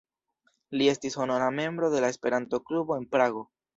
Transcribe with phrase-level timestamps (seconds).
[0.79, 3.45] Li estis honora membro de la Esperanto-klubo en Prago.